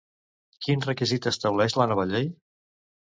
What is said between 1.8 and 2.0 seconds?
la